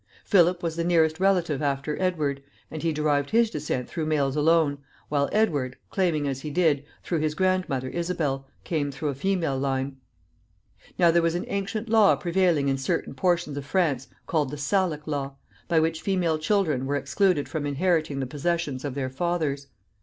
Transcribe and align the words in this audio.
Philip 0.25 0.63
was 0.63 0.77
the 0.77 0.83
nearest 0.83 1.19
relative 1.19 1.61
after 1.61 1.95
Edward, 2.01 2.41
and 2.71 2.81
he 2.81 2.91
derived 2.91 3.29
his 3.29 3.51
descent 3.51 3.87
through 3.87 4.07
males 4.07 4.35
alone, 4.35 4.79
while 5.09 5.29
Edward, 5.31 5.77
claiming, 5.91 6.27
as 6.27 6.41
he 6.41 6.49
did, 6.49 6.83
through 7.03 7.19
his 7.19 7.35
grandmother 7.35 7.87
Isabel, 7.87 8.47
came 8.63 8.91
through 8.91 9.09
a 9.09 9.13
female 9.13 9.59
line. 9.59 9.97
Now 10.97 11.11
there 11.11 11.21
was 11.21 11.35
an 11.35 11.45
ancient 11.47 11.87
law 11.87 12.15
prevailing 12.15 12.67
in 12.67 12.79
certain 12.79 13.13
portions 13.13 13.57
of 13.57 13.65
France, 13.67 14.07
called 14.25 14.49
the 14.49 14.57
Salic 14.57 15.05
law,[C] 15.05 15.35
by 15.67 15.79
which 15.79 16.01
female 16.01 16.39
children 16.39 16.87
were 16.87 16.95
excluded 16.95 17.47
from 17.47 17.67
inheriting 17.67 18.19
the 18.19 18.25
possessions 18.25 18.83
of 18.83 18.95
their 18.95 19.11
fathers. 19.11 19.67